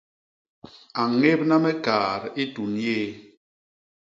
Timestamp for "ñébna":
1.21-1.55